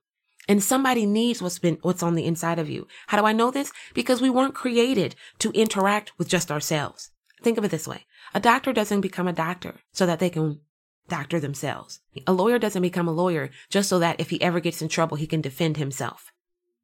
And 0.48 0.64
somebody 0.64 1.06
needs 1.06 1.42
what's 1.42 1.60
been, 1.60 1.78
what's 1.82 2.04
on 2.04 2.16
the 2.16 2.26
inside 2.26 2.60
of 2.60 2.70
you. 2.70 2.88
How 3.08 3.20
do 3.20 3.26
I 3.26 3.34
know 3.34 3.52
this? 3.52 3.72
Because 3.94 4.22
we 4.22 4.30
weren't 4.30 4.56
created 4.56 5.16
to 5.40 5.52
interact 5.52 6.14
with 6.18 6.30
just 6.30 6.52
ourselves. 6.52 7.12
Think 7.44 7.58
of 7.58 7.66
it 7.66 7.72
this 7.72 7.88
way. 7.88 8.06
A 8.34 8.40
doctor 8.40 8.74
doesn't 8.74 9.02
become 9.02 9.28
a 9.28 9.34
doctor 9.34 9.76
so 9.92 10.06
that 10.06 10.20
they 10.20 10.30
can 10.30 10.62
doctor 11.08 11.40
themselves. 11.40 12.00
A 12.26 12.34
lawyer 12.34 12.60
doesn't 12.60 12.82
become 12.82 13.08
a 13.08 13.14
lawyer 13.14 13.50
just 13.70 13.90
so 13.90 14.00
that 14.00 14.20
if 14.20 14.30
he 14.30 14.42
ever 14.42 14.60
gets 14.60 14.82
in 14.82 14.90
trouble, 14.90 15.18
he 15.18 15.28
can 15.28 15.42
defend 15.42 15.78
himself. 15.78 16.32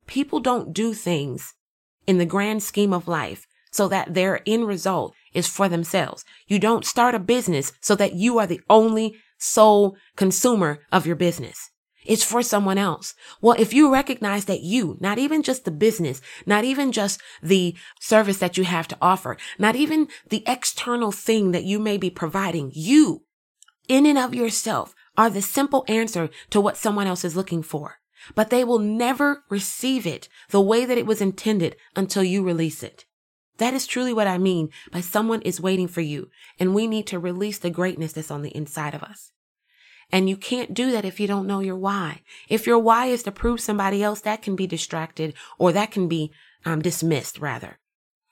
People 0.08 0.39
don't 0.39 0.74
do 0.74 0.93
things 0.93 1.53
in 2.05 2.17
the 2.17 2.25
grand 2.25 2.63
scheme 2.63 2.93
of 2.93 3.08
life 3.08 3.48
so 3.72 3.88
that 3.88 4.13
their 4.13 4.41
end 4.46 4.67
result 4.67 5.15
is 5.34 5.48
for 5.48 5.67
themselves. 5.67 6.24
You 6.48 6.60
don't 6.60 6.86
start 6.86 7.15
a 7.15 7.20
business 7.20 7.74
so 7.82 7.96
that 7.96 8.13
you 8.13 8.38
are 8.39 8.48
the 8.48 8.62
only 8.70 9.15
sole 9.38 9.98
consumer 10.15 10.79
of 10.91 11.08
your 11.08 11.15
business. 11.15 11.72
It's 12.06 12.24
for 12.24 12.42
someone 12.42 12.78
else. 12.78 13.16
Well, 13.42 13.56
if 13.60 13.74
you 13.74 13.92
recognize 13.92 14.46
that 14.46 14.62
you, 14.62 14.98
not 15.00 15.18
even 15.18 15.44
just 15.44 15.66
the 15.66 15.72
business, 15.72 16.22
not 16.46 16.64
even 16.64 16.92
just 16.92 17.22
the 17.42 17.76
service 18.00 18.38
that 18.40 18.58
you 18.58 18.64
have 18.64 18.88
to 18.90 18.98
offer, 19.02 19.38
not 19.58 19.76
even 19.76 20.08
the 20.30 20.44
external 20.48 21.12
thing 21.12 21.52
that 21.52 21.64
you 21.64 21.80
may 21.80 21.98
be 21.98 22.10
providing, 22.10 22.72
you, 22.74 23.24
in 23.88 24.06
and 24.06 24.18
of 24.18 24.34
yourself, 24.34 24.94
are 25.18 25.30
the 25.30 25.42
simple 25.42 25.86
answer 25.88 26.30
to 26.50 26.62
what 26.62 26.78
someone 26.78 27.08
else 27.08 27.24
is 27.24 27.36
looking 27.36 27.62
for. 27.62 28.00
But 28.36 28.50
they 28.50 28.64
will 28.64 28.80
never 28.80 29.44
receive 29.50 30.08
it 30.08 30.30
the 30.50 30.62
way 30.62 30.86
that 30.86 30.98
it 30.98 31.06
was 31.06 31.22
intended 31.22 31.76
until 31.96 32.24
you 32.24 32.42
release 32.42 32.82
it. 32.82 33.06
That 33.58 33.74
is 33.74 33.86
truly 33.86 34.14
what 34.14 34.28
I 34.28 34.38
mean 34.38 34.70
by 34.92 35.02
someone 35.02 35.42
is 35.42 35.62
waiting 35.62 35.88
for 35.88 36.02
you, 36.02 36.30
and 36.58 36.74
we 36.74 36.88
need 36.88 37.06
to 37.08 37.20
release 37.20 37.60
the 37.60 37.70
greatness 37.70 38.14
that's 38.14 38.32
on 38.32 38.42
the 38.42 38.56
inside 38.56 38.96
of 38.96 39.04
us. 39.04 39.33
And 40.12 40.30
you 40.30 40.38
can't 40.38 40.74
do 40.74 40.92
that 40.92 41.06
if 41.06 41.20
you 41.20 41.28
don't 41.28 41.48
know 41.48 41.60
your 41.60 41.76
why. 41.76 42.22
If 42.50 42.68
your 42.68 42.80
why 42.80 43.08
is 43.08 43.24
to 43.24 43.32
prove 43.32 43.60
somebody 43.60 44.04
else, 44.04 44.22
that 44.22 44.42
can 44.42 44.56
be 44.56 44.68
distracted 44.68 45.34
or 45.58 45.72
that 45.72 45.92
can 45.92 46.08
be 46.08 46.32
um, 46.66 46.82
dismissed 46.82 47.40
rather. 47.40 47.80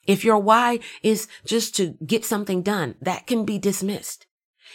If 0.08 0.24
your 0.24 0.40
why 0.40 0.80
is 1.04 1.28
just 1.46 1.76
to 1.78 1.96
get 2.06 2.26
something 2.26 2.62
done, 2.62 2.96
that 3.02 3.28
can 3.28 3.46
be 3.46 3.58
dismissed. 3.58 4.26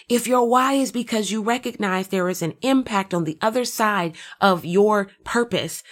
If 0.09 0.27
your 0.27 0.49
why 0.49 0.75
is 0.75 0.93
because 0.93 1.31
you 1.31 1.43
recognize 1.43 2.09
there 2.09 2.29
is 2.29 2.43
an 2.43 2.55
impact 2.63 3.15
on 3.15 3.25
the 3.25 3.39
other 3.41 3.65
side 3.65 4.15
of 4.41 4.65
your 4.65 5.09
purpose, 5.25 5.83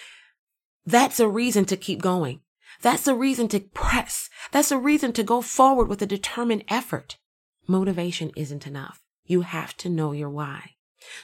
that's 0.87 1.19
a 1.19 1.29
reason 1.29 1.65
to 1.67 1.77
keep 1.77 2.03
going. 2.03 2.41
That's 2.83 3.09
a 3.09 3.15
reason 3.15 3.49
to 3.49 3.61
press. 3.61 4.29
That's 4.53 4.71
a 4.71 4.79
reason 4.79 5.13
to 5.15 5.23
go 5.23 5.41
forward 5.41 5.89
with 5.89 6.03
a 6.03 6.07
determined 6.07 6.65
effort. 6.69 7.19
Motivation 7.67 8.31
isn't 8.37 8.67
enough. 8.67 9.01
You 9.25 9.41
have 9.41 9.75
to 9.79 9.89
know 9.89 10.13
your 10.13 10.29
why. 10.29 10.74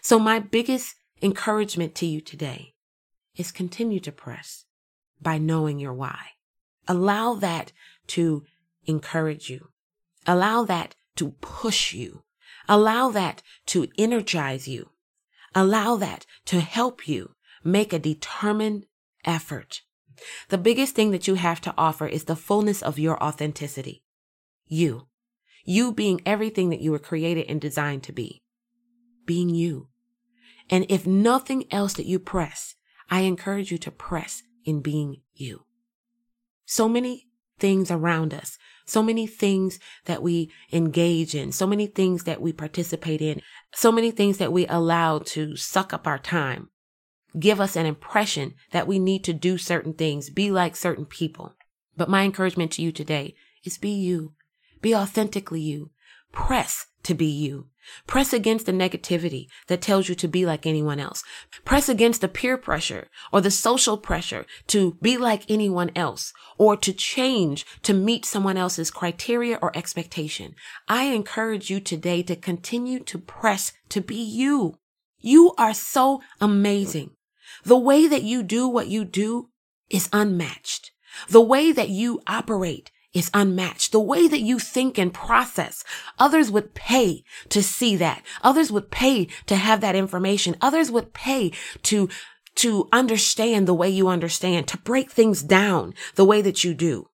So 0.01 0.19
my 0.19 0.39
biggest 0.39 0.95
encouragement 1.23 1.95
to 1.97 2.07
you 2.07 2.21
today 2.21 2.75
is 3.37 3.53
continue 3.53 4.01
to 4.01 4.13
press 4.13 4.65
by 5.21 5.39
knowing 5.39 5.79
your 5.79 5.95
why. 5.95 6.19
Allow 6.89 7.35
that 7.35 7.73
to 8.09 8.45
encourage 8.87 9.51
you. 9.51 9.69
Allow 10.27 10.65
that 10.65 10.95
to 11.17 11.33
push 11.41 11.93
you. 11.93 12.25
Allow 12.69 13.11
that 13.11 13.43
to 13.67 13.89
energize 13.99 14.67
you. 14.67 14.91
Allow 15.55 15.97
that 15.97 16.27
to 16.47 16.61
help 16.61 17.09
you 17.09 17.35
make 17.65 17.93
a 17.93 17.99
determined 17.99 18.87
effort. 19.25 19.83
The 20.49 20.59
biggest 20.59 20.95
thing 20.95 21.11
that 21.11 21.27
you 21.27 21.35
have 21.35 21.61
to 21.63 21.75
offer 21.77 22.07
is 22.07 22.25
the 22.25 22.37
fullness 22.37 22.83
of 22.83 22.99
your 22.99 23.23
authenticity. 23.23 24.03
You. 24.67 25.09
You 25.65 25.93
being 25.93 26.21
everything 26.25 26.71
that 26.71 26.81
you 26.81 26.91
were 26.91 26.99
created 26.99 27.47
and 27.49 27.61
designed 27.61 28.03
to 28.05 28.13
be 28.13 28.43
being 29.31 29.49
you. 29.49 29.87
And 30.71 30.85
if 30.89 31.07
nothing 31.07 31.73
else 31.73 31.93
that 31.93 32.07
you 32.07 32.19
press, 32.19 32.75
I 33.09 33.21
encourage 33.21 33.71
you 33.71 33.79
to 33.79 33.93
press 33.93 34.43
in 34.65 34.81
being 34.81 35.21
you. 35.35 35.67
So 36.65 36.89
many 36.89 37.29
things 37.61 37.93
around 37.93 38.35
us, 38.35 38.59
so 38.87 39.05
many 39.05 39.29
things 39.29 39.79
that 40.07 40.21
we 40.21 40.51
engage 40.73 41.37
in, 41.37 41.53
so 41.53 41.65
many 41.65 41.87
things 41.87 42.25
that 42.25 42.43
we 42.43 42.53
participate 42.53 43.23
in, 43.23 43.41
so 43.73 43.93
many 43.93 44.11
things 44.11 44.39
that 44.39 44.53
we 44.53 44.67
allow 44.67 45.21
to 45.21 45.55
suck 45.55 45.95
up 45.95 46.09
our 46.09 46.19
time, 46.19 46.69
give 47.39 47.61
us 47.61 47.77
an 47.77 47.87
impression 47.87 48.55
that 48.73 48.89
we 48.89 48.99
need 48.99 49.23
to 49.23 49.33
do 49.33 49.57
certain 49.57 49.95
things, 49.95 50.29
be 50.29 50.51
like 50.51 50.75
certain 50.75 51.07
people. 51.07 51.55
But 51.97 52.11
my 52.11 52.25
encouragement 52.25 52.73
to 52.73 52.83
you 52.83 52.91
today 52.91 53.37
is 53.65 53.79
be 53.79 53.91
you. 53.91 54.35
Be 54.81 54.93
authentically 54.93 55.61
you. 55.61 55.93
Press 56.33 56.87
to 57.05 57.15
be 57.15 57.27
you. 57.27 57.70
Press 58.07 58.33
against 58.33 58.67
the 58.67 58.73
negativity 58.73 59.47
that 59.69 59.81
tells 59.81 60.09
you 60.09 60.15
to 60.17 60.29
be 60.29 60.45
like 60.45 60.67
anyone 60.67 61.01
else. 61.01 61.23
Press 61.65 61.89
against 61.89 62.21
the 62.21 62.29
peer 62.29 62.57
pressure 62.57 63.09
or 63.33 63.41
the 63.41 63.51
social 63.51 63.97
pressure 63.97 64.47
to 64.69 64.97
be 65.01 65.17
like 65.17 65.51
anyone 65.51 65.91
else 65.97 66.33
or 66.59 66.77
to 66.77 66.93
change 66.93 67.65
to 67.83 67.95
meet 67.95 68.25
someone 68.25 68.57
else's 68.57 68.91
criteria 68.91 69.59
or 69.63 69.77
expectation. 69.77 70.55
I 70.89 71.05
encourage 71.05 71.71
you 71.71 71.81
today 71.81 72.23
to 72.25 72.37
continue 72.37 73.01
to 73.01 73.19
press 73.19 73.73
to 73.91 74.01
be 74.01 74.17
you. 74.17 74.77
You 75.19 75.55
are 75.59 75.75
so 75.75 76.21
amazing. 76.41 77.11
The 77.65 77.79
way 77.79 78.07
that 78.07 78.23
you 78.23 78.43
do 78.43 78.69
what 78.69 78.89
you 78.89 79.05
do 79.05 79.49
is 79.91 80.09
unmatched. 80.13 80.93
The 81.29 81.41
way 81.41 81.73
that 81.73 81.89
you 81.89 82.21
operate 82.27 82.91
is 83.12 83.31
unmatched. 83.35 83.93
The 83.93 84.00
way 84.00 84.29
that 84.29 84.40
you 84.40 84.59
think 84.59 84.99
and 84.99 85.12
process, 85.12 85.85
others 86.19 86.50
would 86.50 86.75
pay 86.75 87.25
to 87.49 87.62
see 87.62 87.97
that. 87.97 88.23
Others 88.43 88.71
would 88.71 88.90
pay 88.90 89.26
to 89.47 89.57
have 89.57 89.81
that 89.81 89.97
information. 89.97 90.57
Others 90.61 90.90
would 90.90 91.12
pay 91.12 91.52
to, 91.83 92.09
to 92.57 92.88
understand 92.93 93.67
the 93.67 93.75
way 93.75 93.88
you 93.88 94.09
understand, 94.09 94.69
to 94.69 94.79
break 94.79 95.11
things 95.11 95.43
down 95.43 95.95
the 96.14 96.25
way 96.25 96.40
that 96.40 96.62
you 96.62 96.75
do. 96.75 97.09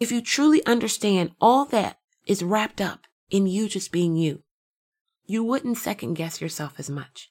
If 0.00 0.10
you 0.10 0.22
truly 0.22 0.64
understand 0.66 1.32
all 1.40 1.64
that 1.66 1.98
is 2.26 2.42
wrapped 2.42 2.80
up 2.80 3.06
in 3.30 3.46
you 3.46 3.68
just 3.68 3.92
being 3.92 4.16
you, 4.16 4.42
you 5.26 5.44
wouldn't 5.44 5.78
second 5.78 6.14
guess 6.14 6.40
yourself 6.40 6.74
as 6.78 6.90
much. 6.90 7.30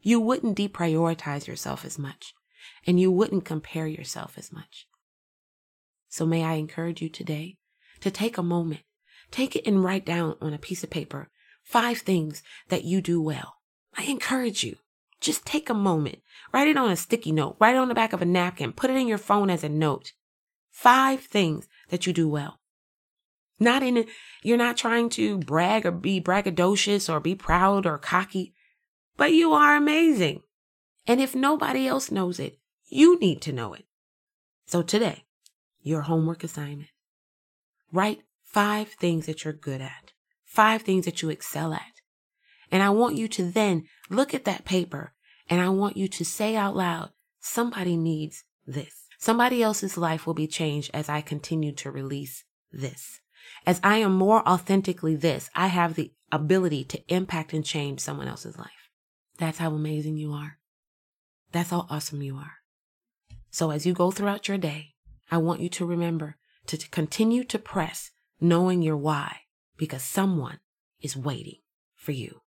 You 0.00 0.20
wouldn't 0.20 0.58
deprioritize 0.58 1.46
yourself 1.46 1.84
as 1.84 1.98
much 1.98 2.34
and 2.86 3.00
you 3.00 3.10
wouldn't 3.10 3.44
compare 3.44 3.86
yourself 3.86 4.36
as 4.36 4.52
much. 4.52 4.86
So 6.12 6.26
may 6.26 6.44
I 6.44 6.54
encourage 6.56 7.00
you 7.00 7.08
today 7.08 7.56
to 8.00 8.10
take 8.10 8.36
a 8.36 8.42
moment, 8.42 8.82
take 9.30 9.56
it 9.56 9.66
and 9.66 9.82
write 9.82 10.04
down 10.04 10.36
on 10.42 10.52
a 10.52 10.58
piece 10.58 10.84
of 10.84 10.90
paper 10.90 11.30
five 11.62 12.00
things 12.00 12.42
that 12.68 12.84
you 12.84 13.00
do 13.00 13.18
well. 13.22 13.54
I 13.96 14.02
encourage 14.04 14.62
you. 14.62 14.76
Just 15.22 15.46
take 15.46 15.70
a 15.70 15.74
moment, 15.74 16.18
write 16.52 16.68
it 16.68 16.76
on 16.76 16.90
a 16.90 16.96
sticky 16.96 17.32
note, 17.32 17.56
write 17.58 17.76
it 17.76 17.78
on 17.78 17.88
the 17.88 17.94
back 17.94 18.12
of 18.12 18.20
a 18.20 18.26
napkin, 18.26 18.74
put 18.74 18.90
it 18.90 18.96
in 18.96 19.08
your 19.08 19.16
phone 19.16 19.48
as 19.48 19.64
a 19.64 19.70
note. 19.70 20.12
Five 20.70 21.20
things 21.20 21.66
that 21.88 22.06
you 22.06 22.12
do 22.12 22.28
well. 22.28 22.60
Not 23.58 23.82
in, 23.82 24.04
you're 24.42 24.58
not 24.58 24.76
trying 24.76 25.08
to 25.10 25.38
brag 25.38 25.86
or 25.86 25.92
be 25.92 26.20
braggadocious 26.20 27.10
or 27.10 27.20
be 27.20 27.34
proud 27.34 27.86
or 27.86 27.96
cocky, 27.96 28.52
but 29.16 29.32
you 29.32 29.54
are 29.54 29.76
amazing. 29.76 30.42
And 31.06 31.22
if 31.22 31.34
nobody 31.34 31.86
else 31.86 32.10
knows 32.10 32.38
it, 32.38 32.58
you 32.88 33.18
need 33.18 33.40
to 33.42 33.52
know 33.52 33.72
it. 33.72 33.86
So 34.66 34.82
today, 34.82 35.24
your 35.82 36.02
homework 36.02 36.44
assignment. 36.44 36.90
Write 37.92 38.22
five 38.44 38.88
things 38.88 39.26
that 39.26 39.44
you're 39.44 39.52
good 39.52 39.80
at, 39.80 40.12
five 40.44 40.82
things 40.82 41.04
that 41.04 41.22
you 41.22 41.30
excel 41.30 41.72
at. 41.74 42.00
And 42.70 42.82
I 42.82 42.90
want 42.90 43.16
you 43.16 43.28
to 43.28 43.44
then 43.44 43.84
look 44.08 44.32
at 44.32 44.44
that 44.44 44.64
paper 44.64 45.12
and 45.48 45.60
I 45.60 45.68
want 45.68 45.96
you 45.96 46.08
to 46.08 46.24
say 46.24 46.56
out 46.56 46.74
loud, 46.74 47.10
somebody 47.40 47.96
needs 47.96 48.44
this. 48.66 49.06
Somebody 49.18 49.62
else's 49.62 49.96
life 49.96 50.26
will 50.26 50.34
be 50.34 50.46
changed 50.46 50.90
as 50.94 51.08
I 51.08 51.20
continue 51.20 51.72
to 51.72 51.90
release 51.90 52.44
this. 52.72 53.20
As 53.66 53.80
I 53.84 53.98
am 53.98 54.14
more 54.14 54.46
authentically 54.48 55.14
this, 55.14 55.50
I 55.54 55.66
have 55.68 55.94
the 55.94 56.12
ability 56.30 56.84
to 56.84 57.14
impact 57.14 57.52
and 57.52 57.64
change 57.64 58.00
someone 58.00 58.28
else's 58.28 58.58
life. 58.58 58.90
That's 59.38 59.58
how 59.58 59.72
amazing 59.72 60.16
you 60.16 60.32
are. 60.32 60.58
That's 61.52 61.70
how 61.70 61.86
awesome 61.90 62.22
you 62.22 62.36
are. 62.36 62.54
So 63.50 63.70
as 63.70 63.84
you 63.84 63.92
go 63.92 64.10
throughout 64.10 64.48
your 64.48 64.58
day, 64.58 64.91
I 65.32 65.38
want 65.38 65.62
you 65.62 65.70
to 65.70 65.86
remember 65.86 66.36
to 66.66 66.76
continue 66.90 67.42
to 67.44 67.58
press, 67.58 68.10
knowing 68.38 68.82
your 68.82 68.98
why, 68.98 69.34
because 69.78 70.02
someone 70.02 70.58
is 71.00 71.16
waiting 71.16 71.60
for 71.96 72.12
you. 72.12 72.42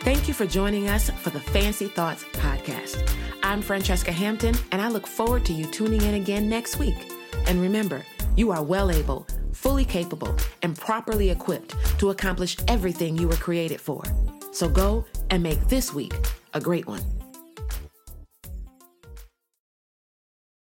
Thank 0.00 0.26
you 0.26 0.34
for 0.34 0.46
joining 0.46 0.88
us 0.88 1.10
for 1.10 1.30
the 1.30 1.38
Fancy 1.38 1.86
Thoughts 1.86 2.24
podcast. 2.32 3.08
I'm 3.44 3.62
Francesca 3.62 4.10
Hampton, 4.10 4.56
and 4.72 4.82
I 4.82 4.88
look 4.88 5.06
forward 5.06 5.44
to 5.44 5.52
you 5.52 5.66
tuning 5.66 6.02
in 6.02 6.14
again 6.14 6.48
next 6.48 6.76
week. 6.80 7.08
And 7.46 7.62
remember, 7.62 8.04
you 8.36 8.50
are 8.50 8.64
well 8.64 8.90
able, 8.90 9.28
fully 9.52 9.84
capable, 9.84 10.34
and 10.62 10.76
properly 10.76 11.30
equipped 11.30 11.76
to 12.00 12.10
accomplish 12.10 12.56
everything 12.66 13.16
you 13.16 13.28
were 13.28 13.36
created 13.36 13.80
for. 13.80 14.02
So 14.50 14.68
go 14.68 15.04
and 15.30 15.40
make 15.40 15.68
this 15.68 15.94
week 15.94 16.14
a 16.52 16.60
great 16.60 16.88
one. 16.88 17.23